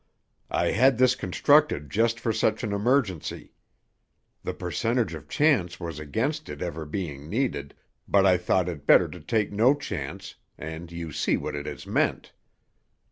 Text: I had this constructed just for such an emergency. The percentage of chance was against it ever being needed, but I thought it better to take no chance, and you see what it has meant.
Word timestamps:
I 0.49 0.71
had 0.71 0.97
this 0.97 1.13
constructed 1.13 1.91
just 1.91 2.19
for 2.19 2.33
such 2.33 2.63
an 2.63 2.73
emergency. 2.73 3.53
The 4.41 4.55
percentage 4.55 5.13
of 5.13 5.29
chance 5.29 5.79
was 5.79 5.99
against 5.99 6.49
it 6.49 6.59
ever 6.59 6.85
being 6.87 7.29
needed, 7.29 7.75
but 8.07 8.25
I 8.25 8.37
thought 8.37 8.67
it 8.67 8.87
better 8.87 9.07
to 9.07 9.19
take 9.19 9.51
no 9.51 9.75
chance, 9.75 10.33
and 10.57 10.91
you 10.91 11.11
see 11.11 11.37
what 11.37 11.53
it 11.55 11.67
has 11.67 11.85
meant. 11.85 12.33